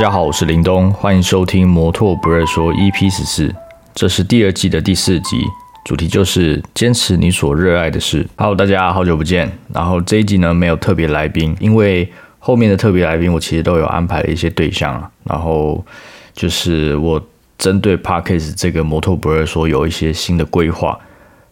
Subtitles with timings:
[0.00, 3.54] 大家好，我是林东，欢迎收听《摩托不二说》EP 十四，
[3.94, 5.36] 这是第二季的第四集，
[5.84, 8.26] 主题就是坚持你所热爱的事。
[8.36, 9.52] Hello，大家好久不见。
[9.74, 15.10] 然后这一集呢没有特别来宾，因为后面的特别来宾我其实都有安排了一些对象啊。
[15.24, 15.84] 然后
[16.32, 17.22] 就是我
[17.58, 20.98] 针对 Parkes 这个摩托不二说有一些新的规划。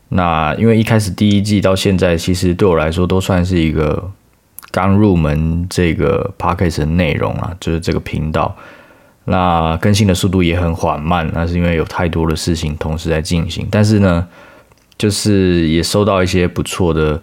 [0.09, 4.11] 那因为一开始第一季到现在，其实对我来说都算是一个。
[4.71, 8.55] 刚入门这个 podcast 的内容啊，就是这个频道，
[9.25, 13.67] 那更新的速度也很缓慢，那是因为有太多的事情同时在进行。
[13.71, 14.27] 但是呢，
[14.97, 17.21] 就是也收到一些不错的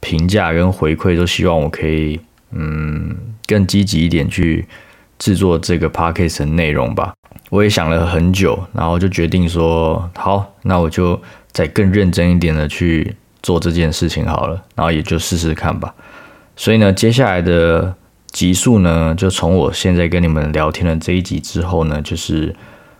[0.00, 2.18] 评价跟回馈，都希望我可以
[2.50, 4.66] 嗯更积极一点去
[5.18, 7.12] 制作这个 podcast 的内容吧。
[7.50, 11.20] 我也想了很久，然后就决定说，好，那我就
[11.52, 15.94] 再更认真一点的去做这件事情好了，然后也就试试看吧。
[16.60, 17.94] 所以呢，接下来的
[18.32, 22.54] 集数呢，就从我现在跟你们聊天的这一集之后呢，就是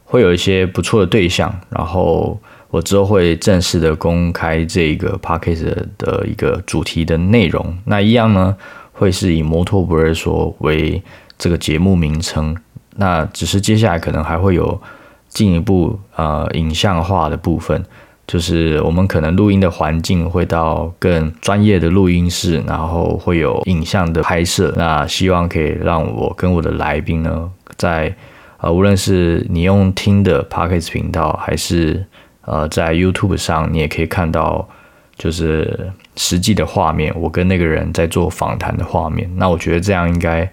[0.06, 7.76] 会有一些不错的对象，然后我之后会正式的公开这个 p a c k a g e 的一个主题的内容。
[7.84, 8.56] 那一样呢，
[8.94, 11.02] 会是以摩托不二说为
[11.36, 12.56] 这个节目名称。
[12.96, 14.80] 那只是接下来可能还会有
[15.28, 17.84] 进一步呃影像化的部分。
[18.30, 24.72] 就是我们可能录音的环境会到更专业的录音室，然后会有影像的拍摄。
[24.76, 28.14] 那希望可以让我跟我的来宾呢，在
[28.58, 32.06] 呃无论是你用听的 p o c k e t 频道，还是
[32.42, 34.68] 呃在 YouTube 上，你也可以看到
[35.16, 39.28] 就是实际的画面，我跟那个人在做访谈的画面。
[39.34, 40.48] 那我觉得这样应该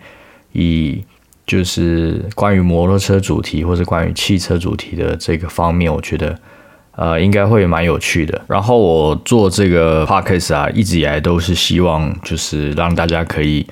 [0.53, 1.03] 以
[1.45, 6.35] 就是关于摩托车主题或者关于汽车主题的这个方面，我觉得。
[6.97, 8.41] 呃，应该会蛮有趣的。
[8.47, 13.63] 然后我做这个 podcast 啊，一直以来都是希望，就是让大家可以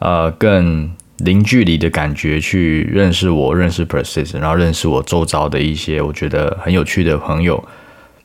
[0.00, 7.62] 呃更零距离的感觉去认识我，认识 Persis，然后认识我周遭的一些我觉得很有趣的朋友。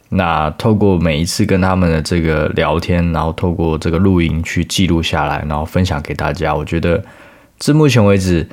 [0.10, 6.56] 那透过每一次跟他们的这个聊天，然后透过这个录音去记录下来，然后分享给大家。
[6.56, 7.04] 我觉得
[7.60, 8.48] 至目前为止，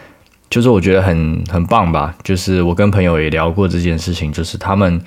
[0.51, 2.15] 就是我觉得很很棒吧。
[2.23, 5.01] 就是我跟朋友也聊过这件事情，就是他们。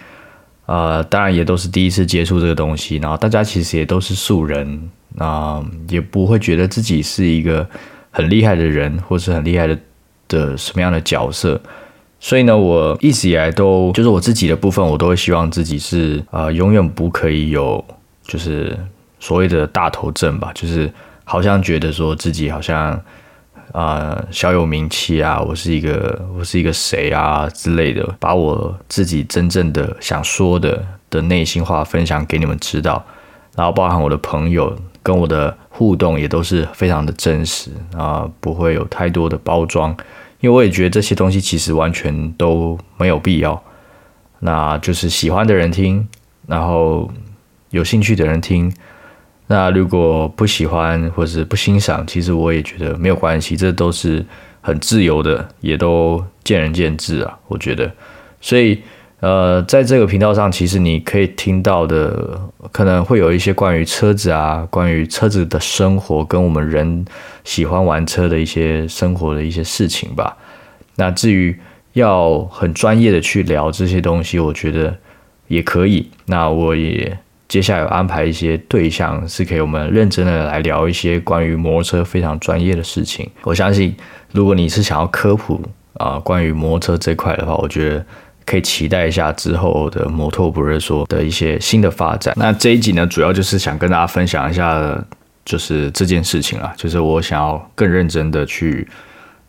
[0.68, 7.68] 呃，当然也都是第一次接触这个东西，然后大家其实也都是素人，啊，也不会觉得自己是一个
[8.12, 9.80] 很厉害的人，或是很厉害的
[10.28, 11.60] 的什么样的角色，
[12.20, 17.84] 所以呢，我一直以来都就是我自己的部分，我都会希望自己是呃，永远不可以有
[18.24, 18.78] 就是
[19.20, 20.92] 所谓的大头症吧，就是
[21.24, 23.02] 好像觉得说自己好像。
[23.74, 25.42] 啊，小有名气啊！
[25.42, 33.06] 我是一个，我是一个谁啊之类的，把我自己真正的想说的的内心话分享给你们知道，
[33.56, 39.92] 然后包含我的朋友跟我的互动也都是非常的真实啊，不会有太多的包装，
[40.40, 43.62] 因为我也觉得这些东西其实完全都没有必要，
[44.40, 46.08] 那就是喜欢的人听，
[46.48, 47.12] 然后
[47.72, 48.74] 有兴趣的人听。
[49.50, 54.26] 那如果不喜欢或者是不欣赏，其实我也觉得没有关系，这都是
[54.60, 57.40] 很自由的，也都见仁见智啊。
[57.48, 57.90] 我觉得，
[58.42, 58.82] 所以
[59.22, 62.38] 呃，在这个频道上，其实你可以听到的，
[62.74, 67.06] 可能会有一些关于车子啊，关于车子的生活，跟我们人
[67.46, 70.36] 喜欢玩车的一些生活的一些事情吧。
[70.96, 71.58] 那至于
[71.94, 74.94] 要很专业的去聊这些东西，我觉得
[75.48, 76.10] 也可以。
[76.26, 77.18] 那我也。
[77.48, 83.30] 接下来有安排一些对象，是可以我们认真的来聊一些关于摩托车非常专业的事情。
[83.44, 83.96] 我相信，
[84.34, 85.62] 如果你是想要科普
[85.94, 88.06] 啊，关于摩托车这块的话，我觉得
[88.46, 92.34] 可以期待一下之后的摩托不热说的一些新的发展。
[92.38, 95.02] 那这一集呢，主要就是想跟大家分享一下，
[95.46, 98.86] 就是这件事情啊，就是我想要更认真的去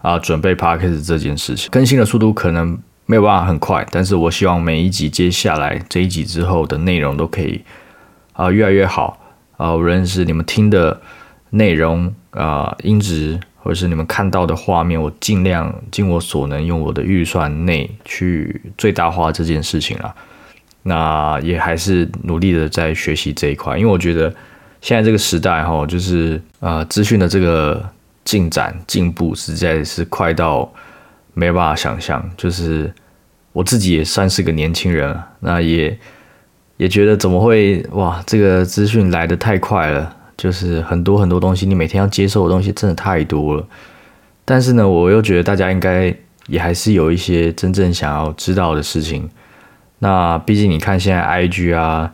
[0.01, 7.61] 啊准备 p a r k s 这件事情，更新的速度可能没有办法很快，但是我希望每一集接下来这一集之后的内容都可以。
[8.39, 9.19] 啊，越来越好
[9.57, 9.75] 啊！
[9.75, 11.01] 无论是你们听的
[11.51, 20.15] 内容啊，音质，或者是你们看到的画面，我尽量尽我所能，用我的预算内去最大化这件事情啊。
[20.85, 24.33] 那也还是努力的在学习这一块，因为我觉得
[24.81, 27.85] 现在这个时代哈，就是啊，资讯的这个
[28.25, 30.73] 进展进步实在是快到
[31.35, 32.25] 没有办法想象。
[32.37, 32.95] 就是
[33.53, 35.99] 我自己也算是个年轻人了，那也。
[36.79, 38.23] 也觉得怎么会哇？
[38.27, 43.67] 这个资讯来的太快了，就是很多很多东西，你每天要接受的东西真的太多了。
[44.45, 46.15] 但是呢，我又觉得大家应该
[46.47, 49.29] 也还是有一些真正想要知道的事情。
[49.99, 52.11] 那毕竟你看现在 IG 啊、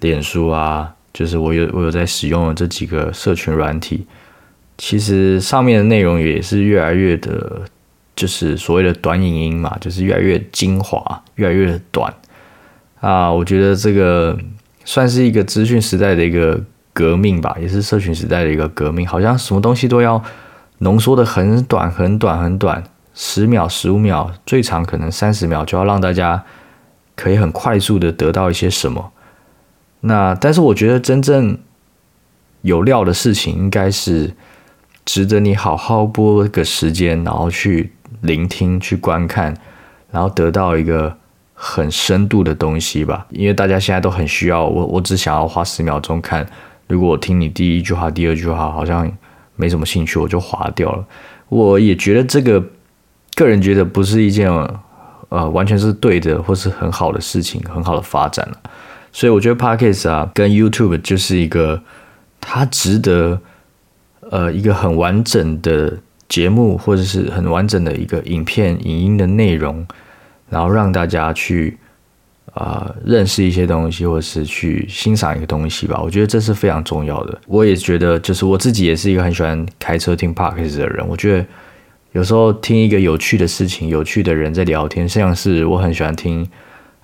[0.00, 4.06] 脸书啊，就是我有我有在使用的这几个社群软体，
[4.78, 7.62] 其实上面的内容也是越来越的
[8.16, 12.12] 就是所谓的短影音嘛，就是越来越精华，越来越短
[13.00, 13.30] 啊。
[13.30, 14.38] 我觉得这个
[14.84, 16.60] 算是一个资讯时代的一个
[16.92, 19.06] 革命吧，也是社群时代的一个革命。
[19.06, 20.22] 好像什么东西都要
[20.78, 22.84] 浓缩的很短、很短、很短，
[23.14, 26.44] 十秒、十五秒，最长可能三十秒，就要让大家
[27.14, 29.12] 可以很快速的得到一些什么。
[30.00, 31.58] 那但是我觉得真正
[32.62, 34.34] 有料的事情，应该是
[35.04, 39.56] 值得你好好拨个时间，然后去聆听、去观看，
[40.10, 41.16] 然后得到一个
[41.56, 43.26] 很深度的东西吧。
[43.30, 46.46] 因为大家现在都很需要我，我只想要花十秒钟看。
[46.86, 49.10] 如果我听你第一句话、第二句话好像
[49.56, 51.04] 没什么兴趣，我就划掉了。
[51.48, 52.62] 我也觉得这个
[53.34, 54.48] 个人觉得不是一件
[55.30, 58.60] 呃完全是对的或是很好的事情，很好的发展了。
[59.10, 61.82] 所以我觉得 Podcast 啊，跟 YouTube 就是一个
[62.40, 63.40] 它值得
[64.30, 65.96] 呃一个很完整的
[66.28, 69.86] 节目，或者是很完整的一个影片、影音的内容，
[70.48, 71.76] 然后让大家去
[72.54, 76.00] 啊认识一些东西，或者是去欣赏一个东西吧。
[76.02, 77.40] 我觉得这是非常重要的。
[77.46, 81.06] 我也觉得，就是我自己也是一个很喜欢开车听 Podcast 的人。
[81.08, 81.46] 我觉得
[82.12, 86.46] 有时候听一个有趣的事情、有趣的人在聊天，像是我很喜欢听。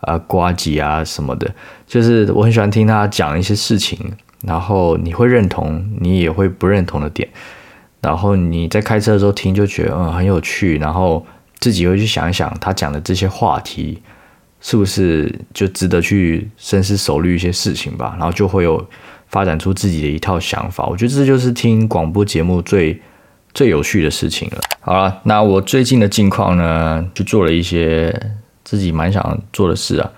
[0.02, 1.48] 啊，瓜吉啊什么的，
[1.86, 3.96] 就是我很喜欢听他讲一些事情，
[4.44, 7.28] 然后你会认同，你也会不认同的点，
[8.00, 11.24] 然后你在开车的时候听就觉得嗯很有趣，然后
[11.62, 14.02] 自己会去想一想他讲的这些话题
[14.60, 18.86] 是不是就值得去深思熟虑一些事情吧，然后就会有
[19.28, 20.84] 发展出自己的一套想法。
[20.84, 23.00] 我觉得这就是听广播节目最
[23.54, 24.60] 最有趣的事情了。
[24.80, 28.14] 好了，那我最近的近况呢，就做了一些。
[28.64, 30.10] 自己蛮想做的事啊，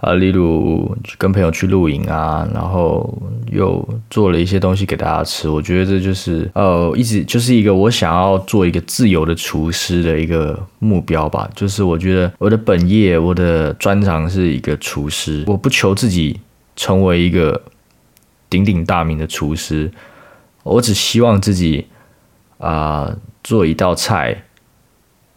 [0.00, 3.18] 啊，例如跟朋友去露营啊，然后
[3.52, 5.48] 又做了一些东西给大家吃。
[5.48, 11.48] 我觉得这就是呃，一直就是一个我想要做一个自由的厨师的一个目标吧。
[11.54, 16.40] 就是我觉得我的本业，我的专长是一个厨师，我不求自己
[16.76, 17.62] 成为一个
[18.48, 19.90] 鼎鼎大名的厨师，
[20.62, 21.86] 我只希望自己
[22.58, 23.14] 啊
[23.44, 24.44] 做一道菜。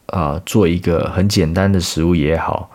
[0.07, 2.69] 啊，做一个很简单的食物也好，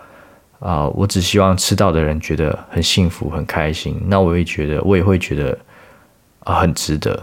[0.61, 4.01] 啊，我只希望吃到的人觉得很幸福、很开心。
[4.07, 5.57] 那我也觉得，我也会觉得
[6.41, 7.21] 啊，很值得。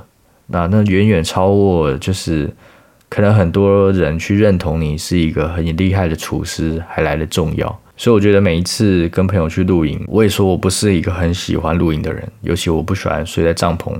[0.47, 2.49] 那那远远超过，就是
[3.09, 7.79] 可能很多人去认同你是一个很厉害的厨师还来的重要。
[7.97, 13.93] 所以我觉得每一次跟朋友去露营，我也说我不是一个很喜欢露营的人，尤其我不喜欢睡在帐篷。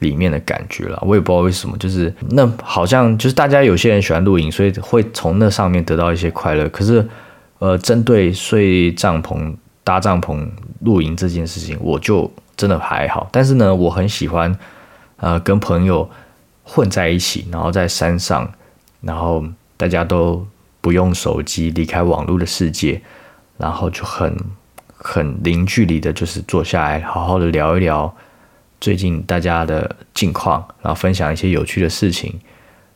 [0.00, 6.66] 里面的感觉了，我也不知道为什么，就是那好像就是大家有些人喜欢露营，所以会从那上面得到一些快乐。
[6.70, 7.06] 可是，
[7.60, 9.54] 呃，针对睡帐篷、
[9.84, 10.48] 搭帐篷、
[10.80, 13.28] 露营这件事情，我就真的还好。
[13.30, 14.58] 但是呢，我很喜欢，
[15.16, 16.08] 呃，跟朋友
[16.64, 18.50] 混在一起，然后在山上，
[19.02, 19.44] 然后
[19.76, 20.46] 大家都
[20.80, 23.02] 不用手机，离开网络的世界，
[23.58, 24.34] 然后就很
[24.96, 28.10] 很零距离的，就是坐下来好好的聊一聊。
[28.80, 32.40] 最近大家的近况，然后分享一些有趣的事情，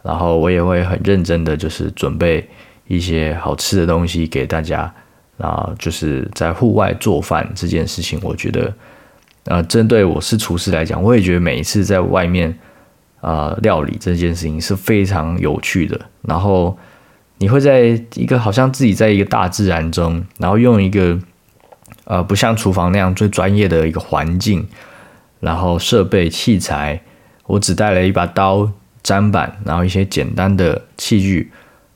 [0.02, 2.48] 然后我也会很认真的就是准备
[2.86, 4.92] 一些好吃的东西给大家，
[5.36, 8.74] 然后就是在户外做饭这件事情，我觉得，
[9.44, 12.58] 呃，针对我是厨师来讲，我也觉得每一次在外面
[13.20, 16.00] 啊料理这件事情是非常有趣的。
[16.22, 16.76] 然后
[17.38, 21.18] 你会在一个好像自己在一个大自然中，然后用一个
[22.04, 24.66] 呃不像厨房那样最专业的一个环境。
[25.40, 26.98] 然后设备器材，
[27.44, 28.72] 我只带了一把刀、
[29.02, 31.52] 砧板，然后一些简单的器具，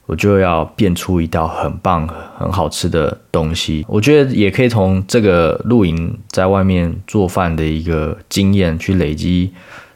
[0.08, 3.84] 我就要变出一道很棒、很好吃的东西。
[3.86, 9.52] 我觉得也可以从这个露营在外面做饭的一个经验去累积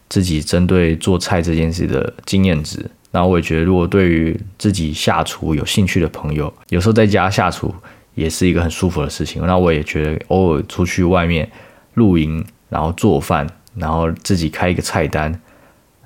[0.09, 2.88] 自己针对做菜这件事的经验值。
[3.11, 7.75] 那我也觉得，如果对于自己下厨有兴趣的朋友，有时候在家下厨
[8.14, 9.45] 也是一个很舒服的事情。
[9.47, 11.50] 那我也觉得，偶尔出去外面
[11.95, 12.45] 露营。
[12.73, 15.31] 然后做饭，然后自己开一个菜单，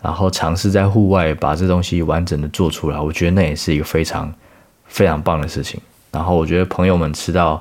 [0.06, 4.32] 然后尝试在户外把这东西完整的做出来，我觉得那也是一个非常
[4.84, 5.80] 非常棒的事情。
[6.12, 7.60] 然后我觉得朋友们吃到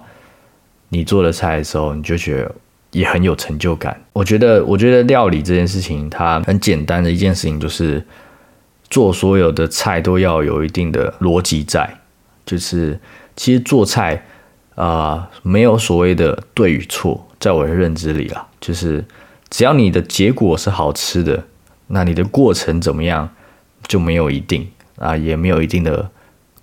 [0.90, 2.52] 你做的菜的时候，你就觉得
[2.92, 4.00] 也很有成就感。
[4.14, 8.06] 我觉得，我觉得料理这件事情，它很简单的一件事情，就是
[8.92, 11.90] 做所有的菜都要有一定的逻辑在。
[12.46, 13.00] 就是
[13.36, 14.24] 其实做菜
[14.76, 17.28] 啊，没有所谓的对与错。
[17.40, 19.04] 在我的认知里啦，就是
[19.50, 21.44] 只要你的结果是好吃的，
[21.88, 23.30] 那你的过程怎么样
[23.88, 26.10] 就没有一定啊，也没有一定的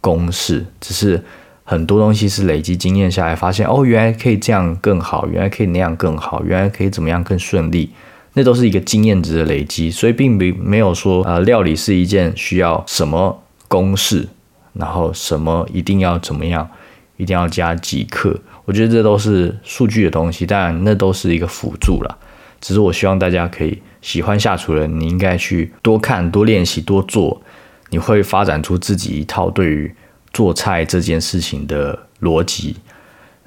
[0.00, 1.22] 公式，只是
[1.64, 7.90] 很多东西是累积经验下来，发现哦，原来可以这样更好，原来可以那样更好，原来可以怎么样更顺利，
[8.34, 14.28] 那都是一个经验值的累积，所以并没没有说呃，料理是一件需要什么公式，
[14.72, 16.68] 然后什么一定要怎么样，
[17.16, 18.36] 一定要加几克。
[18.64, 22.18] 我觉得这都是数据的东西，当然那都是一个辅助了。
[22.60, 27.40] 只是我希望大家可以喜欢下厨人，你应该去多看、多练习、多做，
[27.88, 29.94] 你会发展出自己一套对于
[30.34, 32.76] 做菜这件事情的逻辑。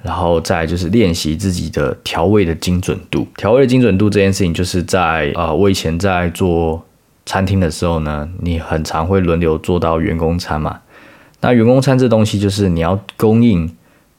[0.02, 3.26] 然后再就是练习自己的调味的精准度。
[3.36, 6.84] 调味的精准度这件事情，就是在呃，我以前在做
[7.24, 10.80] 餐厅的时候呢，你很常会轮流做到员工餐嘛。
[11.40, 13.74] 那员工餐这东西，就是你要供应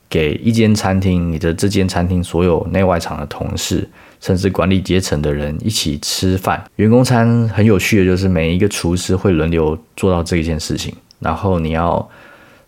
[0.10, 3.88] 给一间餐厅，你的这间餐厅所有内外场的同事，
[4.20, 6.64] 甚至管理阶层的人一起吃饭。
[6.78, 12.10] 员工餐很有趣的就是每一个厨师会轮流做到这一件事情，然后你要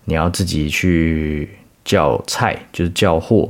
[0.06, 1.50] 你要自己去。
[1.86, 3.50] 叫菜就是叫货，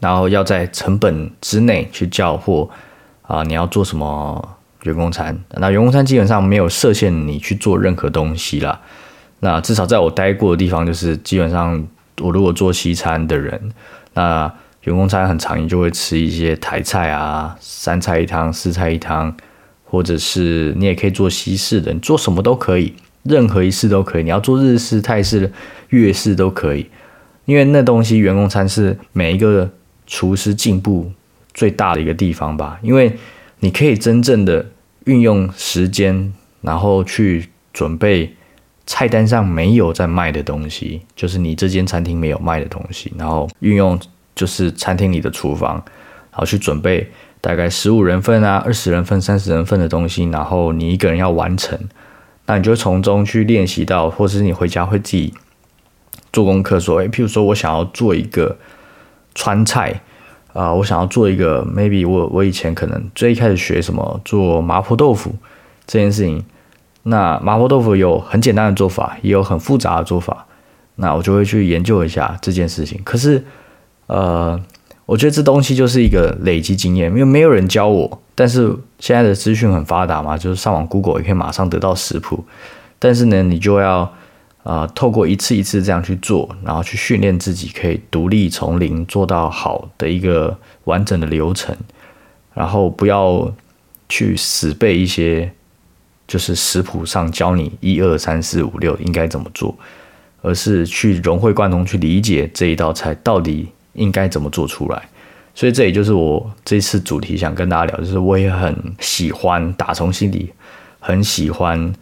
[0.00, 2.70] 然后要在成本之内去叫货
[3.20, 3.42] 啊！
[3.42, 5.38] 你要做什么员工餐？
[5.56, 8.80] 那员工餐基本上没有设限你去做任何东西啦。
[9.40, 11.86] 那至少在我待过的地方，就是基本上
[12.22, 13.72] 我如果做西餐的人，
[14.14, 14.50] 那
[14.82, 19.34] 员工餐很常你就会吃一些台菜啊，三菜一汤、四菜一汤，
[19.84, 24.24] 或者是你也可以做西式的，你做什么都可以，任何一式都可以。
[24.24, 25.52] 你要做日式、泰式、
[25.90, 26.86] 粤式都可以。
[27.44, 29.68] 因为那东西员工餐是每一个
[30.06, 31.10] 厨师进步
[31.52, 33.16] 最大的一个地方吧，因为
[33.60, 34.64] 你可以真正的
[35.04, 38.32] 运用时间，然后去准备
[38.86, 43.98] 菜单上没有在卖的东西，就是你这间餐厅没有卖的东西，然后运用
[44.34, 45.74] 就是餐厅里的厨房，
[46.30, 47.10] 然后去准备
[47.40, 51.78] 大概十五人份啊、二十人份、三十人份的东西，然后你一个人要完成，
[52.46, 55.34] 那你就从中去练习到，或者是你回家会自己。
[56.32, 58.56] 做功课说，诶，譬如说我想要做一个
[59.34, 60.00] 川菜，
[60.54, 65.34] 啊，我想要做一个，maybe 我我以前可能最一开始学什么做麻婆豆腐
[65.86, 66.42] 这件事情，
[67.02, 70.46] 那麻婆豆腐有很简单的做法，也有很复杂的做法，
[70.94, 72.98] 那我就会去研究一下这件事情。
[73.04, 73.44] 可是，
[74.06, 74.60] 呃，
[75.06, 78.22] 我觉得这东西就是一个累积经验，因为没有人教我。
[78.34, 82.44] 但是现在的资讯很发达嘛，就是上网 Google 也可以马上得到食谱，
[82.98, 84.12] 但是呢，你就要。
[84.64, 91.76] 啊，透过一次一次这样去做，然后去训练自己，可以独立从零做到好的一个完整的流程，
[92.54, 93.52] 然后不要
[94.08, 95.52] 去死背一些，
[96.28, 99.74] 就是食谱上教你一二三四五六应该怎么做，
[100.42, 105.02] 而是去融会贯通去理解这一道菜到底应该怎么做出来。
[105.54, 110.52] 所以这也就是我这次主题想跟大家聊，就是我也很喜欢，打从心底
[110.98, 111.92] 很喜欢。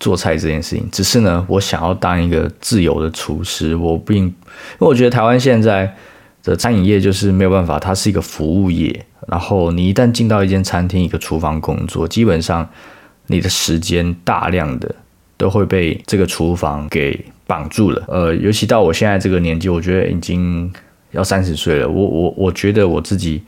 [0.00, 3.74] 做菜这件事情，只是呢，我想要当一个自由的厨师。
[3.74, 4.32] 我并，因
[4.78, 5.92] 为我觉得台湾现在
[6.44, 9.04] 的餐饮业就是没有办法，它是一个服务业。
[9.26, 12.70] 然后你一旦进到一间餐厅、一个厨房工作，基本上
[13.26, 14.94] 你的时间大量的
[15.36, 18.04] 都会被这个厨房给绑住了。
[18.06, 20.72] 呃，尤其到我现在这个年纪，我觉得已经
[21.10, 21.88] 要三十岁了。
[21.88, 23.42] 我我我觉得我自己，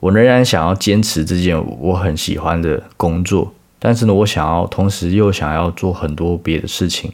[0.00, 3.52] 我仍然想要坚持这件我很喜欢的工作。
[3.78, 7.12] 但是呢，我想要同时又想要做很多别的事情，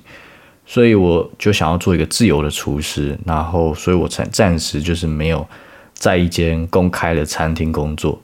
[0.64, 3.18] 所以我就想要做一个自由的厨师。
[3.26, 5.46] 然后，所以我才暂时就是没有
[5.92, 8.18] 在一间公开的餐厅工作。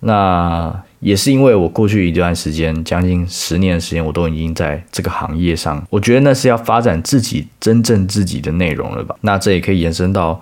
[0.00, 5.84] 那也是因为我过去一段时间，将近十年的时间，我都已经在这个行业上。
[5.90, 9.16] 我觉得那是要发展自己真正自己的内容了吧？
[9.22, 10.40] 那这也可以延伸到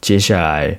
[0.00, 0.78] 接下来，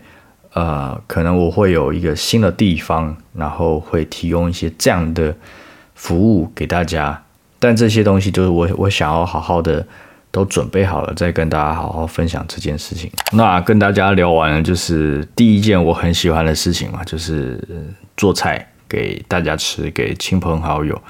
[0.54, 5.36] 呃，可能我会有一个新的地方，然后会提供一些这样的。
[6.00, 7.24] 服务给大家，
[7.58, 9.84] 但这些东西就是我我想要好好的
[10.30, 13.10] 都准备好了，再跟大家好好分享这件事情。
[13.32, 17.60] 那跟大家聊完了，就是第一件我很喜欢的事情嘛，就是
[18.16, 21.02] 做菜给大家吃，给亲朋好友。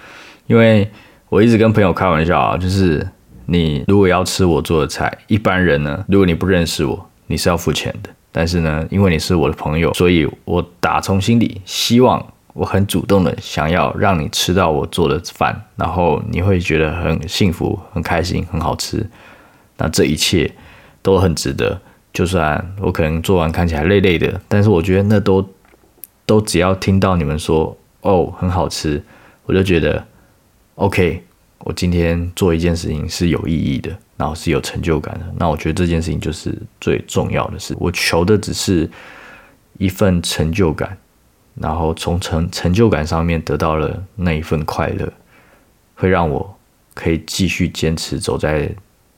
[0.46, 0.90] 因为
[1.28, 3.06] 我一直跟朋友开玩笑啊，就是
[3.48, 8.10] 你如果要吃我做的菜，一般人呢，如果你不认识我，你是要付钱的。
[8.32, 12.26] 但是呢，因为你是我的朋友，所以我打从心底希望。
[12.54, 19.08] 我很主动的想要让你吃到我做的饭，然后你会觉得很幸福、很开心、很好吃。
[19.78, 20.52] 那这一切
[21.04, 21.80] 都很值得。
[22.12, 25.48] 就算我可能做完看起来累累的，但是我觉得那都
[26.26, 29.04] 都只要听到你们说哦很好吃，
[29.46, 30.04] 我就觉得
[30.74, 31.24] OK。
[31.60, 35.26] 我今天做一件事情是有意义的，然后是有成就感的。
[35.38, 37.74] 那我觉得这件事情就是最重要的事。
[37.80, 38.90] 我求的只是
[39.78, 40.98] 一份成就感。
[41.60, 45.12] 然后从成成就感上面得到了那一份快乐，
[45.96, 46.56] 会让我
[46.94, 48.70] 可以继续坚持走在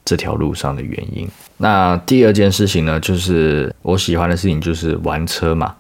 [0.06, 1.28] 这条路上的原因。
[1.58, 5.76] 那第二件事情呢，就是我喜欢的事情就是玩车嘛。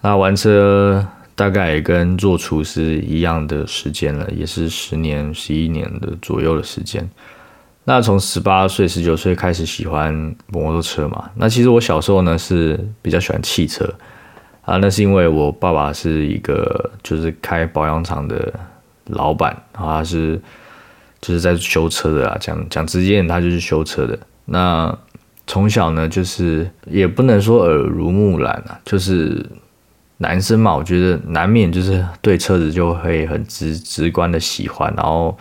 [0.00, 1.04] 那玩车
[1.34, 7.10] 大概也跟做厨师一样的时间了，也是十年、十一年的左右的时间。
[7.92, 10.14] 那从十八岁、十九岁开始喜欢
[10.46, 11.28] 摩托车嘛？
[11.34, 13.84] 那其实我小时候呢是比较喜欢汽车
[14.62, 18.54] 啊，那是因为我爸爸是一个就是开保养厂的
[19.06, 20.40] 老板啊，他是
[21.20, 24.16] 就是在修车的啊，讲讲直接点，他就是修车的。
[24.44, 24.96] 那
[25.48, 29.44] 从小呢，就是也不能说耳濡目染啊，就是
[30.18, 35.36] 男生嘛，我觉得难免就是对车子就会很直直观的喜欢，然后。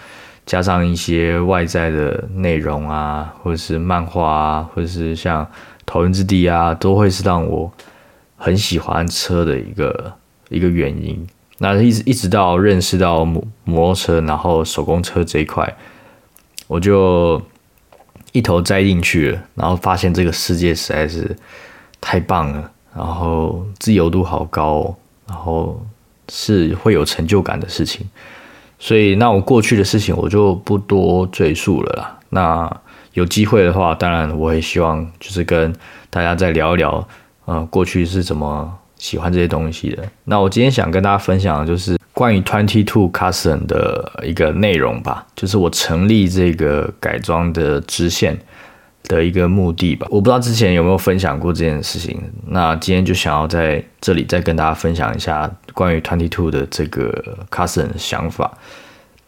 [0.50, 5.46] 加上一些外在的内容啊，或者是漫画啊，或者是像
[5.86, 7.72] 《头文字 D》啊，都会是让我
[8.36, 10.12] 很喜欢车的一个
[10.50, 11.28] 一个原因。
[11.60, 15.72] 那一直一直到认识到摩摩托车，然后手工车这一块，
[16.66, 17.40] 我就
[18.32, 21.38] 一头栽进去了，然后发现这个世界实在是
[22.02, 25.80] 太棒了，然后自由度好高，然后
[26.28, 28.10] 是会有成就感的事情。
[28.80, 32.18] 所以，那我过去的事情我就不多赘述了啦。
[32.30, 32.82] 那
[33.14, 35.74] 有机会的话，当然我也希望就是跟
[36.10, 37.06] 大家再聊一聊，
[37.46, 40.04] 呃，过去是怎么喜欢这些东西的。
[40.24, 48.40] 那我今天想跟大家分享的就是关于 Twenty Two Custom 的一个内容吧，就是我成立这个改装的支线。
[49.10, 52.22] 的一个目的吧，我不知道之前有没有分享过这件事情。
[52.46, 58.56] 那今天就想要在这里再跟大家分享一下关于 Twenty Two 的这个 Custom 的想法。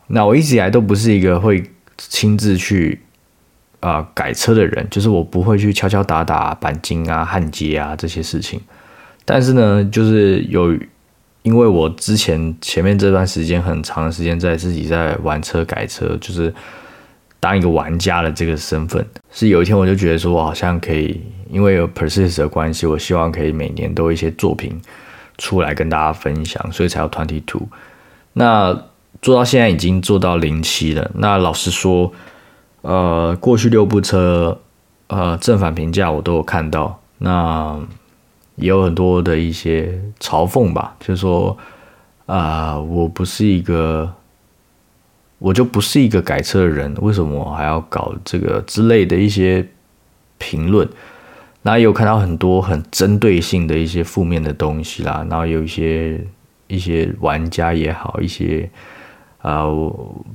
[0.05, 1.63] 那我一直以来都不是一个会
[1.97, 3.01] 亲自去
[3.79, 8.61] 啊改车的人，就是我不会去敲敲打打钣金啊、焊接啊这些事情。
[9.25, 10.77] 但是呢，就是有
[11.41, 16.53] 因为我之前前面这段时间很长的时间在自己在玩车改车，就是。
[17.41, 24.79] 当一个玩家的这个身份，是有一天我就觉得说，我好像可以，因为有 Persist 的关系，我希望可以每年都有一些作品
[25.39, 27.63] 出来跟大家分享，所以才有 Twenty Two。
[28.33, 28.83] 那
[29.23, 31.09] 做到现在已经做到零七了。
[31.15, 32.13] 那老实说，
[32.83, 34.61] 呃，过去六部车，
[35.07, 37.79] 呃，正反评价我都有看到，那
[38.57, 41.57] 也有很多的一些嘲讽吧，就是说，
[42.27, 44.13] 啊，我不是一个。
[45.43, 49.67] 我就不是一个改车的人，为什么我还要搞这个之类的一些
[50.37, 50.87] 评论？
[51.63, 56.23] 那有看到很多很针对性的一些负面的东西啦，然后有一些
[56.67, 58.69] 一些玩家也好，一些
[59.39, 59.65] 啊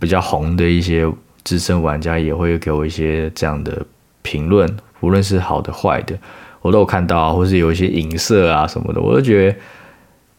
[0.01, 1.09] 比较红的一些
[1.45, 3.87] 资深玩家也会给我一些这样的
[4.23, 6.19] 评论，无论是好的坏的，
[6.63, 9.59] 我都有看到，或是有一些影射啊什么的，我都觉得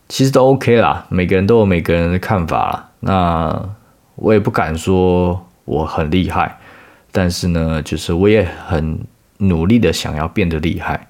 [0.10, 3.70] 其实都 OK 啦，每个人都有每个人的看法啦，那。
[4.18, 6.60] 我也不敢说我很厉害，
[7.12, 9.00] 但是呢，就是我也很
[9.38, 11.08] 努力的想要变得厉害。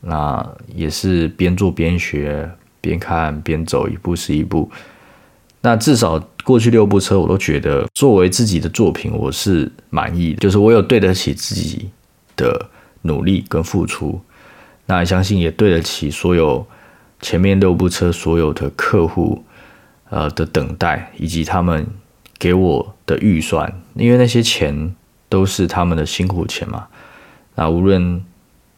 [0.00, 4.70] 那也是边做边学，边看边走，一步是一步。
[5.62, 11.88] 那至少过去六部车，我都觉得作为自己的作品，我是满意的，就是我有对得起自己
[12.36, 12.68] 的
[13.02, 14.20] 努力跟付出。
[14.84, 16.66] 那相信也对得起所有
[17.20, 19.42] 前面六部车所有的客户
[20.10, 21.86] 呃的等待，以及他们。
[22.42, 24.92] 给我的预算，因为那些钱
[25.28, 26.88] 都是他们的辛苦钱嘛。
[27.54, 28.20] 那无论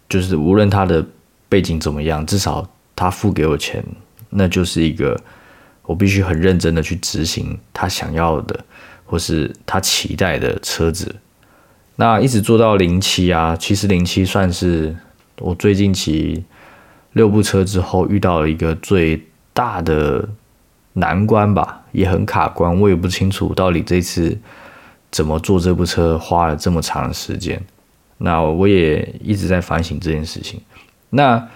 [0.07, 1.03] 就是无论他的
[1.49, 3.83] 背景怎么样，至少他付给我钱，
[4.29, 5.19] 那就是一个
[5.85, 8.63] 我必须很认真的去执行他想要的，
[9.07, 11.17] 或是他期待的车子。
[11.97, 14.95] 那一直做到零七啊，其实零七算是
[15.39, 16.45] 我最近骑
[17.15, 19.25] 六部车之后遇到了一个最
[19.55, 20.29] 大的。
[20.97, 24.37] 难关吧，也很卡关，我也不清楚到底这次
[25.11, 27.63] 怎么做这部车花了这么长的时间。
[28.19, 30.61] 那我也一直在反省这件事情。
[31.11, 31.49] 那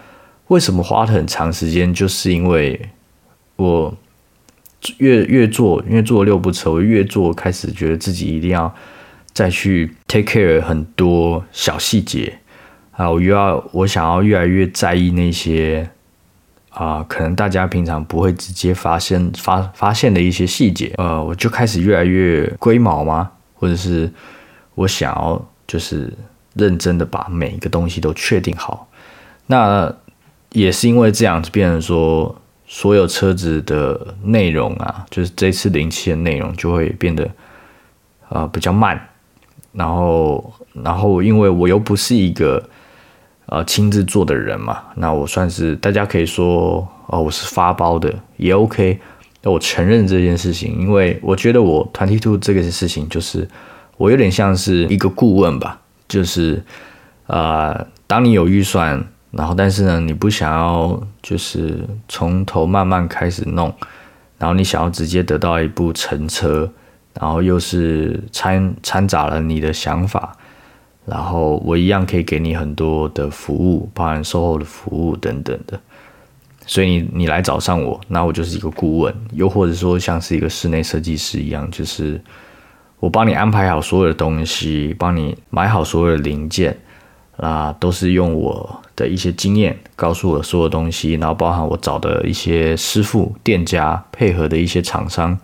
[0.46, 1.92] 为什么花了很长时间？
[1.92, 2.80] 就是因为
[3.56, 3.94] 我
[4.98, 8.72] 越越做，因为做了六部车，我越做开始觉得自己一定要
[9.32, 12.38] 再去 take care 很多小细节
[12.92, 15.90] 啊，我又要我想要越来越在意那些。
[16.78, 23.28] 啊，可能大家平常不会直接发现发发现的一些细节，呃，我就开始越来越龟毛吗？
[23.54, 24.08] 或者是
[24.76, 26.12] 我想要就是
[26.54, 28.86] 认真的把每一个东西都确定好。
[29.48, 29.92] 那
[30.52, 32.32] 也是因为这样子，变成说
[32.64, 37.28] 所有车子的内容啊，就是这次零七的内容就会变得
[38.28, 39.08] 呃比较慢。
[39.72, 42.62] 然后，然后因为我又不是一个。
[43.50, 48.98] 呃，亲自做的人嘛，那我算是大家可以说，哦，我是发包的也 OK。
[49.40, 53.48] 那我承认这件事情，因为我觉得我 Twenty Two 这个事情，就是
[53.96, 56.62] 我有点像是一个顾问吧，就是
[57.26, 63.72] 呃，当你有预算，然后但是呢，你不想要就是从头慢慢开始弄，
[64.36, 66.70] 然后你想要直接得到一部成车，
[67.18, 70.36] 然后又是掺掺杂了你的想法。
[71.08, 75.78] 然后我一样可以给你很多的服务，包含售后的服务等等的。
[76.66, 82.20] 所以你你来找上我，那我就是一个顾问，又或者说像是一个室内设计师一样，就是
[83.00, 86.76] 我帮你安排好所有的东西，帮你买好所有的零件，
[87.38, 95.38] 啊，都是用我的一些经验告诉我所有东西，然后包含我找的一些师傅、店家配合的一些厂商，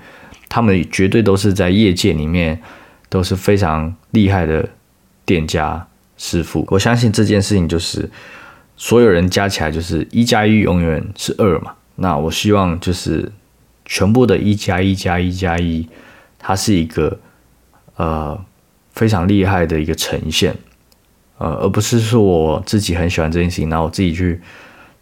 [0.50, 2.60] 他们绝对都是在业界里面
[3.08, 4.68] 都是非常厉害的
[5.24, 6.66] 店家师傅。
[6.70, 8.10] 我相信这件事情就是。
[8.76, 11.74] 所有人加起来就是一加一永远是二嘛？
[11.94, 13.30] 那我希望就是
[13.84, 15.88] 全部的一加一加一加一，
[16.40, 17.20] 它是一个
[17.94, 18.36] 呃
[18.90, 20.56] 非常厉害的一个呈现，
[21.38, 24.40] 呃，而不是说我自己很喜欢这件事情，然后我自己去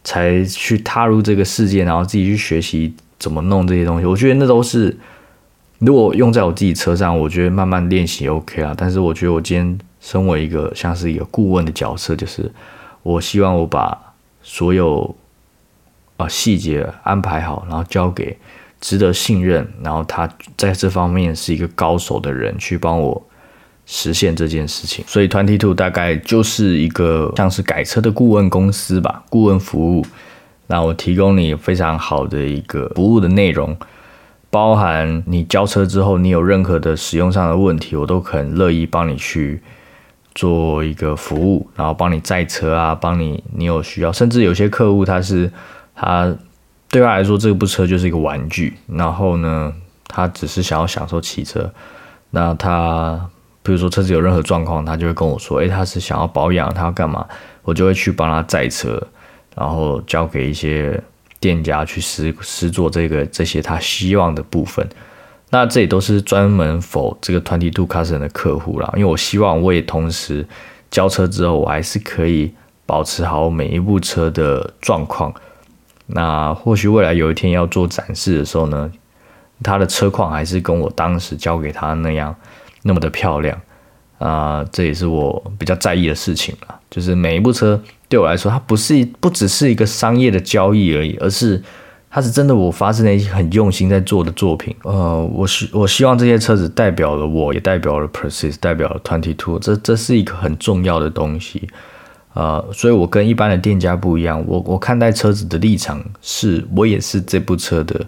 [0.03, 4.05] 才去踏入这个世界，然后自己去学习怎么弄这些东西。
[4.05, 4.95] 我觉得那都是
[5.79, 8.75] 如果用在我自己车上，我觉得慢慢练习 OK 啊。
[8.77, 12.51] 但是我觉得我今天身为一个像是一个顾问的角色，就是。
[13.05, 13.97] 我希望我把
[14.41, 15.13] 所有
[16.15, 18.37] 啊细节安排好，然后交给
[18.79, 23.21] 值得信任，然后他在这方面是一个高手的人去帮我
[23.85, 25.03] 实现这件事情。
[25.05, 30.05] 所以，Twenty Two 大概就是一个像是改车的顾问公司吧，顾问服务。
[30.67, 33.75] 那我提供你非常好的一个服务的内容，
[34.49, 39.61] 包含你交车之后，你有任何的使用上的问题，我都很乐意帮你去。
[40.35, 45.51] 做一个服务，然后帮你载车啊，帮你你有需要，甚至有些客户他是
[45.95, 46.35] 他
[46.89, 49.73] 对他来说这部车就是一个玩具，然后呢，
[50.07, 51.71] 他只是想要享受骑车。
[52.31, 53.29] 那他
[53.61, 57.25] 比如说车子有任何状况，他就会跟我说，诶，他是想要保养，他要干嘛，
[57.63, 59.01] 我就会去帮他载车，
[59.55, 61.01] 然后交给一些
[61.39, 64.87] 店家去施施做这个这些他希望的部分。
[65.53, 70.43] 那这也都是专门否这个 Twenty Two Custom 的客户啦，因为我希望我也同时
[70.89, 72.51] 交车之后，我还是可以
[72.87, 75.31] 保持好每一部车的状况。
[76.07, 78.91] 那或许未来有一天要做展示的时候呢，
[79.61, 82.35] 他的车况还是跟我当时交给他那样
[82.81, 83.55] 那么的漂亮
[84.17, 86.79] 啊，这也是我比较在意的事情了。
[86.89, 91.61] 就是每一部车对我来说，它不是不只是一个商业的交易而已，而是。
[92.15, 94.75] 它是真的，我发自内心很用心在做的作品。
[94.83, 99.57] 呃，我希我希望这些车子代表了我，也代表了 Persist，代表了 Twenty Two。
[99.57, 101.67] 这这是一个很重要的东西。
[102.35, 108.05] 呃，所以我跟一般的店家不一样，我我看待车子的立场是，我也是这部车的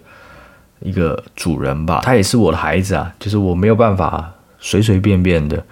[0.81, 3.11] 一个主人吧，他也是我的孩子啊。
[3.19, 5.65] 就是我没有办法随随便便的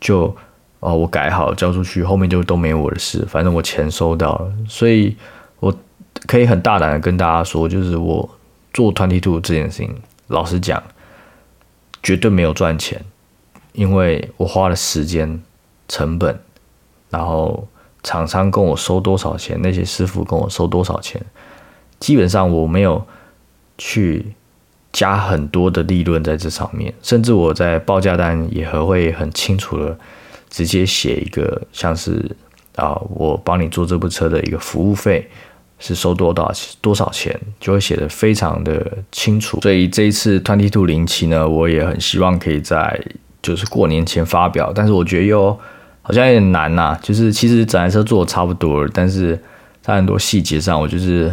[0.00, 0.34] 就
[0.80, 5.14] 哦，我改好交出去，后面就都没我的事，反正我钱收到了，所以
[5.60, 5.70] 我。
[6.26, 8.28] 可以很大胆的跟大家说，就是我
[8.72, 9.94] 做 Twenty Two 这件事情，
[10.28, 10.82] 老实讲，
[12.02, 13.04] 绝对没有赚钱，
[13.72, 15.40] 因为我花了时间
[15.88, 16.40] 成本，
[17.10, 17.68] 然后
[18.02, 21.20] 厂商跟我收多少钱，那些师傅跟我收多少钱，
[22.00, 23.06] 基本上我没有
[23.78, 24.34] 去
[24.92, 29.96] 加很多的利润在这上面，甚至我在报价单也还会很清楚的
[30.48, 32.34] 直接写一个像是
[32.74, 35.30] 啊，我帮你做这部车的一个服务费。
[35.78, 39.60] 是收多少多少钱，就会写的非常的清楚。
[39.60, 42.98] 所以这一次 Twenty Two 零七呢，我也很希望可以在
[43.42, 45.56] 就是过年前发表，但是我觉得又
[46.00, 46.98] 好像有点难呐。
[47.02, 49.38] 就是其实整台车做的差不多了，但是
[49.82, 51.30] 在很多细节上，我就是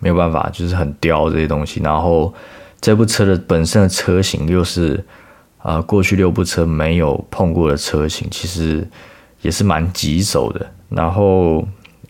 [0.00, 1.80] 没有办法，就是很刁这些东西。
[1.80, 2.32] 然后
[2.80, 5.02] 这部车的本身的车型又是
[5.58, 8.86] 啊，过去六部车没有碰过的车型，其实
[9.40, 10.70] 也是蛮棘手的。
[10.90, 11.66] 然后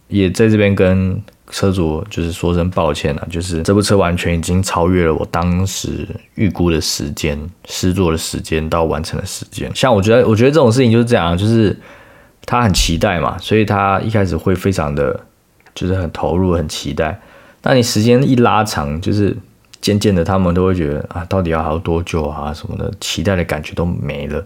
[0.08, 1.22] 也在这边跟。
[1.52, 9.70] 车主就是说声抱歉了，就是这部车完全已经超越了我当时预估的时间、试做的时间到完成的时间。
[9.74, 11.78] 像我觉得，我觉得这种事情就是这样，就是
[12.46, 15.20] 他很期待嘛，所以他一开始会非常的，
[15.74, 17.20] 就是很投入、很期待。
[17.62, 19.36] 那你时间一拉长，就是
[19.82, 24.42] 渐渐的，他们都会觉得啊，到底要还要多久啊什么的，期待的感觉都没了。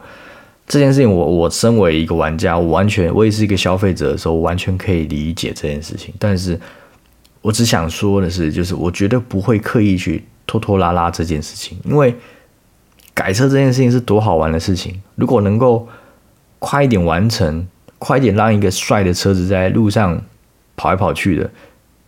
[0.66, 6.58] 这件事情，我我身为一个玩家，我完全我也是一个消费者的时候，我完全可以理解这件事情，但是。
[7.46, 12.12] 我只想说的是，就是我绝对不会刻意去拖拖拉拉这件事情，因为
[13.14, 15.00] 改车这件事情是多好玩的事情。
[15.14, 15.86] 如果能够
[16.58, 17.64] 快一点完成，
[18.00, 20.20] 快一点让一个帅的车子在路上
[20.74, 21.48] 跑来跑去的，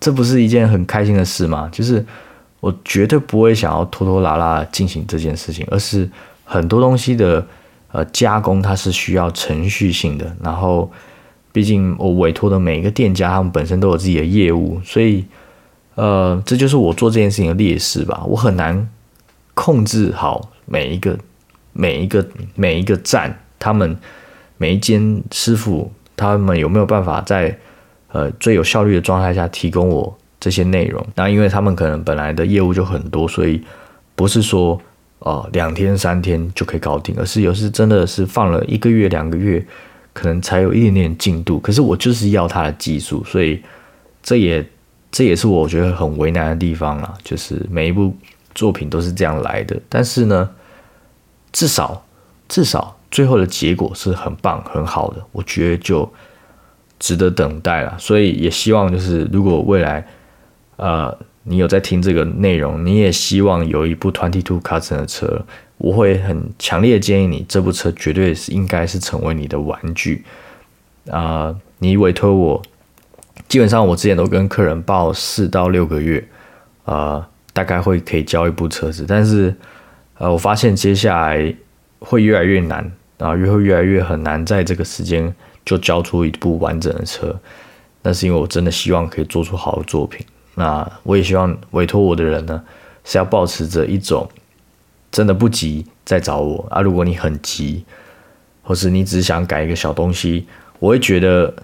[0.00, 1.68] 这不是一件很开心的事吗？
[1.70, 2.04] 就是
[2.58, 6.10] 我绝对不会想要拖拖拉拉进行这件事情，而是
[6.44, 7.46] 很多东西的
[7.92, 10.90] 呃加工，它是需要程序性的，然后。
[11.52, 15.24] 毕竟我委托的每一个店家，他们本身都有自己的业务，所以，
[15.94, 18.22] 呃，这就是我做这件事情的劣势吧。
[18.26, 18.88] 我很难
[19.54, 21.18] 控制好每一个、
[21.72, 23.96] 每一个、每一个站他们
[24.56, 27.58] 每一间师傅他们有没有办法在
[28.12, 31.04] 呃最有效率的状态下提供我这些内容。
[31.16, 33.60] 那因为他们可能本来的业务就很多，所以
[34.14, 34.80] 不是说
[35.20, 39.64] 哦两天三天就可以搞定，而是有时真的是放了一个月两个月，
[40.18, 41.60] 可能才有一点点进度。
[41.60, 43.62] 可是我就是要他的技术，所以
[44.22, 44.66] 这也
[45.12, 48.12] 这也是我觉得很为难的地方啊，就是每一部
[48.54, 49.80] 作品都是这样来的。
[49.88, 50.50] 但是呢，
[51.52, 52.04] 至少
[52.48, 52.94] 至少。
[53.10, 56.06] 最后的结果是很棒很好的，我觉得就
[56.98, 57.96] 值得等待了。
[57.98, 60.06] 所以也希望就是，如果未来
[60.76, 65.42] 呃你有在听这个内容，你也希望有一部 Twenty Two Cousin 的车，
[65.78, 70.24] 我会很强烈建议你，这部车绝对是应该是成为你的玩具
[71.10, 71.56] 啊！
[71.78, 72.62] 你委托我，
[73.48, 76.22] 基本上我之前都跟客人报四到六个月，
[76.84, 79.54] 呃，大概会可以交一部车子，但是
[80.18, 81.54] 呃，我发现接下来
[82.00, 82.92] 会越来越难。
[83.20, 87.36] 然后越会越来越很难在这个时间就交出一部完整的车，
[88.00, 90.24] 那是因为我真的希望可以做出好的作品。
[90.54, 92.62] 那我也希望委托我的人呢
[93.02, 94.30] 是要保持着一种
[95.10, 96.80] 真的不急再找我啊。
[96.80, 97.84] 如果你很急，
[98.62, 100.46] 或是你只想改一个小东西，
[100.78, 101.54] 我会觉得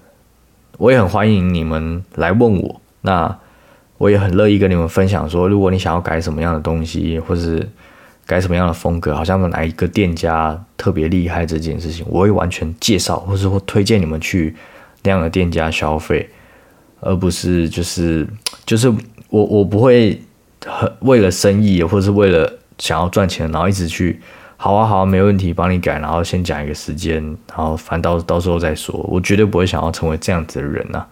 [0.78, 2.80] 我也很欢迎你们来问我。
[3.02, 3.38] 那
[3.98, 7.68] 我也很乐意跟你们分享说，如果你想要改什么样的东西，或是。
[8.26, 14.56] 改什么样的风格，好像哪一个店家特别厉害这件事情，我会完全介绍，或是会推荐你们去
[15.02, 16.26] 那样的店家消费，
[17.00, 18.26] 而不是就是
[18.64, 18.88] 就是
[19.28, 20.18] 我我不会
[20.64, 24.20] 很为了生意或是为了想要赚钱，然后一直去
[24.56, 31.04] 好啊好啊没问题帮你改，然后先讲一个时间，然后反到到时候再说，我绝对不会想要成为这样子的人呐，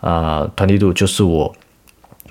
[0.00, 1.54] 啊，团体度就是我。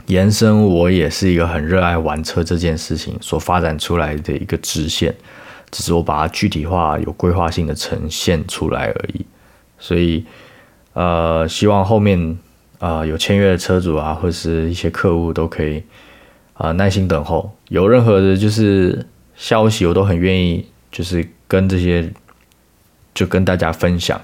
[0.05, 5.13] 延伸，我也是一个很热爱玩车这件事情所发展出来的一个支线，
[5.71, 9.25] 只是我把它具体化、有规划性的呈现出来而已。
[9.77, 10.25] 所以，
[10.93, 12.39] 呃，希望后面
[12.79, 15.83] 啊有签约的车主啊，或者是一些客户都可以
[16.59, 17.51] 啊耐心等候。
[17.69, 19.03] 有任何的就是
[19.35, 22.07] 消息，我都很愿意就是跟这些
[23.15, 24.21] 就跟大家分享。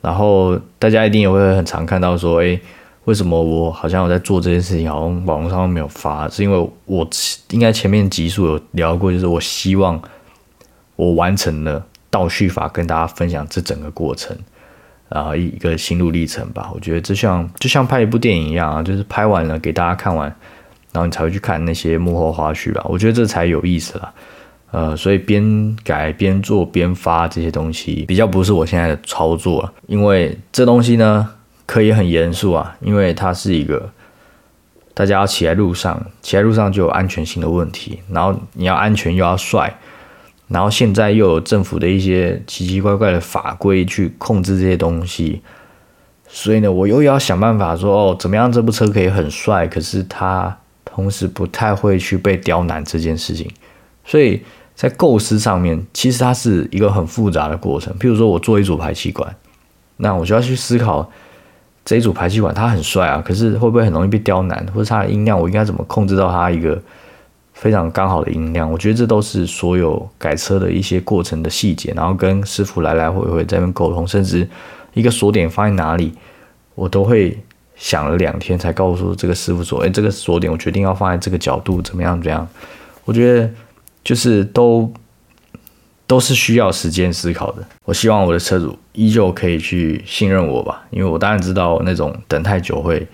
[0.00, 2.58] 然后大家一定也会很常看到说，哎。
[3.06, 6.28] 为什么我好像我在做这件事情，好像网络上没有发？
[6.28, 7.08] 是因为我
[7.52, 10.02] 应该前面集数有聊过，就是我希望
[10.96, 14.36] 我完成了倒叙法，跟大家分享这整个过程，
[15.08, 16.68] 然后一一个心路历程吧。
[16.74, 20.36] 我觉得就像就像拍一部电影一样啊，就是拍完了给大家看完，
[20.96, 22.82] 然后你才会去看那些幕后花絮吧。
[22.88, 24.14] 我觉得这才有意思了。
[24.70, 31.28] 呃，所以边改边做边发这些东西，比较不是我现在的操作啊，因为这东西呢。
[31.68, 33.90] 可以很严肃啊，因为它是一个
[34.94, 39.76] 大家要骑在路上，骑在路上就有安全性的问题，然后你要安全又要帅，
[40.46, 45.42] 然后现在又有政府的一些奇奇怪怪的法规去控制这些东西，
[46.28, 50.56] 所以呢，我又要想办法说哦，怎么样这部车可以很帅，可是它
[50.96, 53.46] 同时不太会去被刁难这件事情，
[54.02, 54.42] 所以
[54.74, 57.94] 在构思上面，其实它是一个很复杂的过程。
[57.98, 59.36] 譬如说我做一组排气管，
[59.98, 61.08] 那我就要去思考。
[61.84, 64.66] 这一组排气管它很帅啊，可是会不会很容易被刁难？
[64.74, 66.82] 或者它的音量我应该怎么控制到它一个
[67.52, 68.68] 非常刚好的音量？
[68.68, 74.48] 我觉得这都是所有改车的一些过程的细节，然后跟师傅来来回回在那边沟通，甚至
[74.94, 76.12] 一个锁点放在哪里，
[76.74, 77.38] 我都会
[77.76, 82.20] 想了两天才告诉这个师傅说：“哎，这个锁点我决定要放在这个角度，怎么样？
[82.20, 82.48] 怎么样？”
[83.04, 83.50] 我觉得
[84.02, 84.92] 就是都。
[86.08, 87.64] 都是需要时间思考的。
[87.84, 93.04] 我希望我的车主依旧可以去信任我吧，因为我当然知道那种等太久会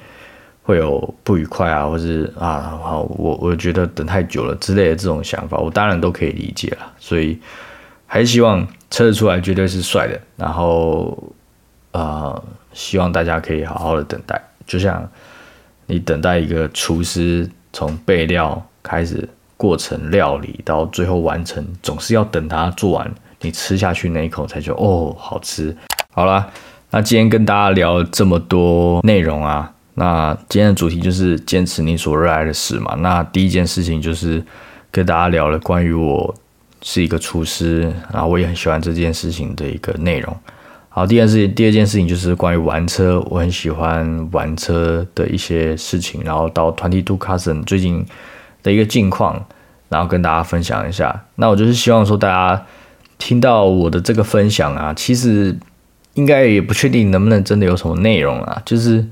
[0.62, 6.92] 会有不愉快啊，或是啊，好，我我觉得等太久了之类的这种想法，我当然都可以理解了。
[6.98, 7.38] 所以
[8.06, 11.16] 还是希望车子出来绝对是帅的，然后
[11.92, 12.44] 呃，
[12.74, 15.08] 希望大家可以好好的等待，就像
[15.86, 19.28] 你等待一个厨师从备料开始。
[19.54, 23.08] 过程料理到最后完成，总是要等他做完，
[23.42, 25.76] 你吃下去那一口才觉得哦好吃。
[26.12, 26.50] 好了，
[26.90, 32.96] 那今天跟大家聊这么多内容啊，那今天的主题就是坚持你所热爱的事嘛。
[32.96, 34.44] 那第一件事情就是
[34.90, 36.34] 跟大家聊了关于我
[36.80, 40.36] 是一个厨师，然后我也很喜欢这件事情的一个内容。
[40.94, 48.06] 好，第二件事情，第二件事情就是关于玩车，我很喜欢玩车的一些事情，然后到团体 two cousin 最近。
[48.64, 49.44] 的一个近况，
[49.88, 51.24] 然后跟大家分享一下。
[51.34, 52.64] 那我就是希望说，大家
[53.18, 55.58] 听到我的这个分享啊，其实
[56.14, 58.62] 应该也不确定能不能真的有什么内容啊。
[58.64, 59.04] 就是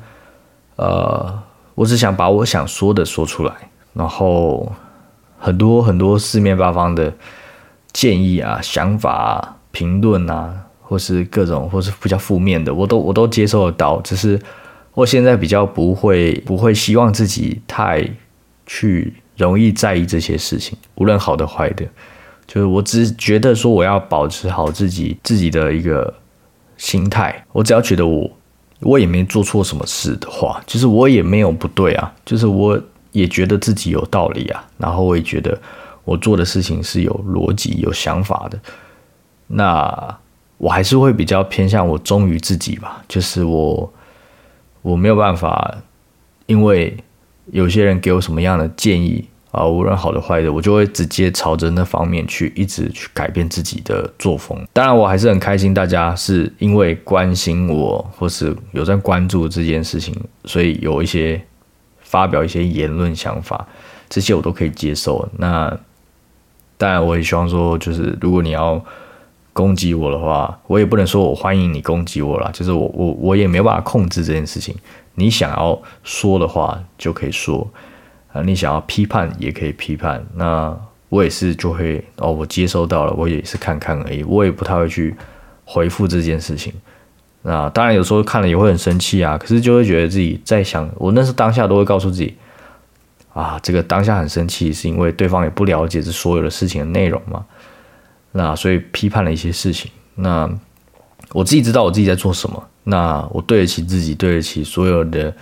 [0.77, 1.37] 呃，
[1.75, 3.53] 我只想把我想说的说出来，
[3.93, 4.71] 然后
[5.37, 7.13] 很多很多四面八方的
[7.93, 10.55] 建议啊、想法啊、评论啊，
[10.91, 14.01] 或是各种或是比较负面的，我都我都接受得到。
[14.01, 14.37] 只是
[14.93, 18.05] 我现在比较不会不会希望自己太
[18.67, 21.87] 去容易在意这些事情，无论好的坏的。
[22.45, 26.13] 就是我只觉得说我要保持好自己自己的一个
[26.77, 28.29] 心态，我只要觉得我
[28.81, 32.77] 我也没做错什么事的话，就是我也没有不对啊，就是我
[33.13, 35.57] 也觉得自己有道理啊，然后我也觉得
[36.03, 38.59] 我做的事情是有逻辑、有想法的，
[39.47, 40.19] 那
[40.61, 43.93] 我还是会比较偏向我忠于自己吧，就是我
[44.83, 45.79] 我没有办法，
[46.45, 46.97] 因为
[47.47, 49.27] 有些人给我什么样的建议。
[49.53, 54.57] 啊，无论好的坏的，我就会直接朝着那方面去，一直去改变自己的作风。
[54.73, 61.45] 当然，我还是很开心，大家是因为关心我，或是有在关注这件事情，所以有一些
[61.99, 63.67] 发表一些言论想法，
[64.09, 65.29] 这些我都可以接受。
[65.37, 65.77] 那
[66.79, 68.81] 当然，我也希望说，就是如果你要
[69.53, 74.75] 攻击我的话，我也不能说我欢迎你攻击我了，就是我我我也没有办法控制这件事情。
[75.15, 77.69] 你想要说的话就可以说。
[78.33, 80.73] 啊，你想要批判也可以批判，那
[81.09, 85.13] 我也是就会哦，我接收到了，我也是看看而已，我也不太会去
[85.65, 86.73] 回复这件事情。
[87.43, 92.37] 那当然有时候看了也会很生气啊，可是就会觉得自己在想，我那时当下都会告诉自己，
[93.35, 97.45] 啊，这个当下很生气是因为对方也不了解这所有的事情的内容嘛，
[98.33, 99.91] 那所以批判了一些事情。
[100.15, 100.49] 那
[101.33, 105.35] 我自己知道我自己在做什么，那我对得起自己，对得起所有的。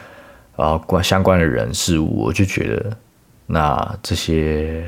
[0.58, 2.96] 啊，关相关的人事物，我就觉得，
[3.46, 4.84] 那这些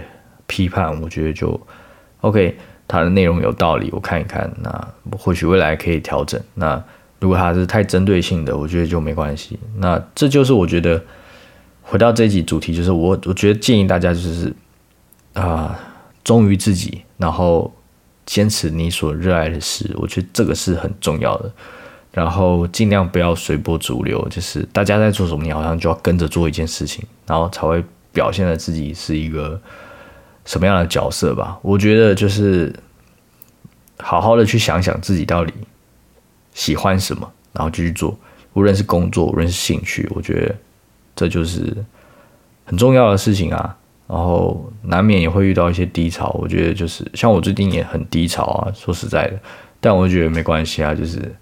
[0.48, 1.60] 批判，我觉得就
[2.22, 2.58] OK，
[2.88, 6.42] 它的内容有道理，我看一看，那或许未来可以调整。
[6.54, 6.82] 那
[7.20, 9.60] 如果它是太针对性的，我觉得就没关系。
[9.76, 11.00] 那这就是我觉得
[11.82, 14.52] 回到这一集主题，就是我我觉得建议大家就是
[15.34, 15.78] 啊，
[16.24, 17.72] 忠于自己，然后
[18.30, 21.52] 坚持你所热爱的事，我觉得这个是很重要的。
[22.12, 29.60] 然后尽量不要随波逐流，就是大家在做什么，你好像就要跟着做一件事情，然后才会表现的自己是一个
[30.44, 31.58] 什么样的角色吧。
[31.60, 32.72] 我觉得就是
[33.98, 35.52] 好好的去想想自己到底
[36.54, 38.16] 喜欢什么，然后继续做，
[38.52, 40.54] 无论是工作，无论是兴趣，我觉得
[41.16, 41.76] 这就是
[42.64, 43.76] 很重要的事情啊。
[44.10, 49.38] 然后难免也会遇到一些低潮，我觉得就是像我最近也很低潮啊，说实在的，
[49.80, 51.34] 但我觉得没关系啊，就是。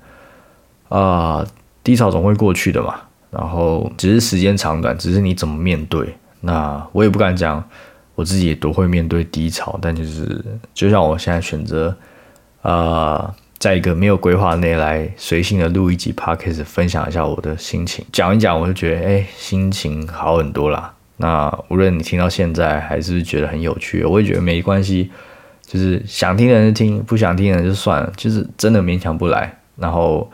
[0.88, 1.46] 啊，
[1.84, 2.94] 低潮总会过去的嘛，
[3.30, 6.16] 然后只是时间长短，只是你怎么面对。
[6.40, 7.62] 那我也不敢讲
[8.14, 11.94] 我自己也多会面对低潮，但就是就像我现在选择，
[12.62, 20.94] 啊，在一个没有规划内来随性的录一集 podcast，分享一下我的心情，讲一讲，我就觉得哎，心情好很多啦。
[21.18, 25.10] 那无论你听到现在还是觉得很有趣，我也觉得没关系，
[25.62, 30.30] 就是想听的人就听，不想听的人就算了，就是真的勉强不来，然后。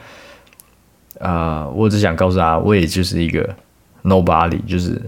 [1.21, 3.55] 啊，我只想告诉他，我也就是一个
[4.03, 5.01] nobody，就是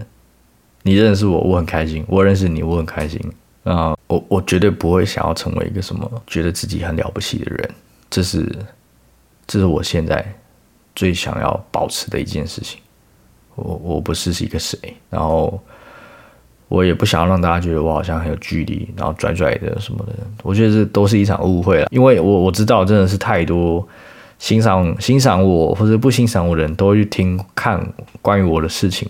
[0.83, 3.21] 你认识我，我很开心；我认识你，我很开心。
[3.65, 7.71] 啊，我我绝对不会想要成为一个什么觉得自己很了不起的人，
[8.09, 8.49] 这是
[9.49, 10.25] 这是我现在
[10.95, 12.79] 最想要保持的一件事情。
[13.57, 14.79] 我我不是是一个谁，
[15.11, 15.61] 然后
[16.69, 20.13] 我也不想让大家觉得我好像很有距离，然后拽拽的什么的。
[20.43, 23.87] 我觉得这都是一场误会了，因为我我知道真的是太多。
[24.39, 27.83] 欣赏欣赏我或者不欣赏我的人都会去听看
[28.21, 29.09] 关于我的事情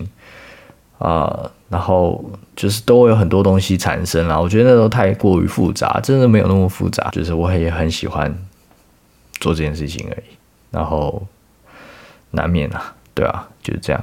[0.99, 2.23] 啊，然后
[2.55, 4.41] 就是都会有很多东西产生了。
[4.41, 7.09] 我觉得那都太过于复杂，真的没有那么复杂。
[7.11, 8.33] 就是我也很喜欢
[9.41, 10.37] 做这件事情而已，
[10.71, 11.21] 然后
[12.31, 14.01] 难免啊，对啊，就是这样。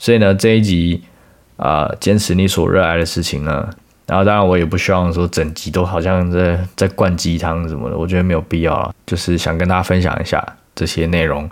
[0.00, 1.02] 所以呢，这一集
[1.58, 3.68] 啊，坚持你所热爱的事情呢。
[4.06, 8.94] 然后，当然，我也不希望说整集都好像在在灌鸡汤什么的，我觉得没有必要了。
[9.06, 10.42] 就是想跟大家分享一下
[10.74, 11.48] 这些内容。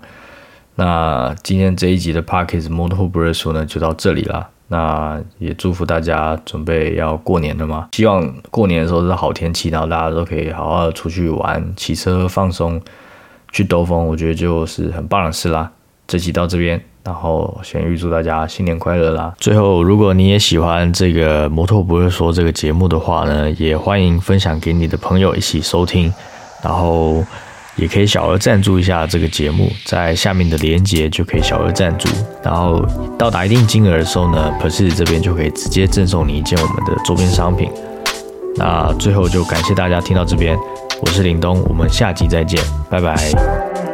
[0.76, 4.48] 那今天这一集的 Parkes m o t o b r 说呢，就到这里了。
[4.68, 12.80] 那也祝福大家准备要过年了嘛，希望过年的时候是好天气，然后大家都可以好好的出去玩、骑车放松、
[13.52, 15.70] 去兜风，我觉得就是很棒的事啦。
[16.06, 16.82] 这期到这边。
[17.08, 19.32] 然后先预祝大家新年快乐啦！
[19.38, 26.12] 最后，如果你也喜欢这个摩托不会说这个节目的话呢，也欢迎分享给你的朋友一起收听。
[26.62, 27.24] 然后
[27.76, 32.10] 也可以小额赞助一下这个节目，在下面的链接就可以小额赞助。
[32.42, 32.84] 然后
[33.18, 37.70] 到达一定金额的时候呢 p e r s i 这边就可以直接赠送你一件我们的周边商品。
[38.56, 40.58] 那最后就感谢大家听到这边，
[41.00, 43.87] 我是林东，我们下集再见，拜拜。